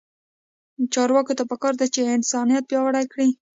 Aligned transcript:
چارواکو 0.93 1.33
ته 1.39 1.43
پکار 1.51 1.73
ده 1.79 1.85
چې، 1.93 2.01
انسانیت 2.17 2.63
پیاوړی 2.69 3.05
کړي. 3.11 3.29